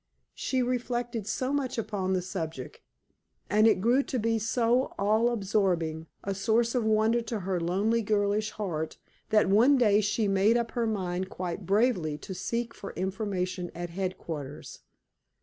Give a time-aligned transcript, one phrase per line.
[0.33, 2.79] She reflected so much upon the subject,
[3.51, 8.01] and it grew to be so all absorbing a source of wonder to her lonely
[8.01, 8.97] girlish heart,
[9.29, 13.91] that one day she made up her mind quite bravely to seek for information at
[13.91, 14.79] headquarters.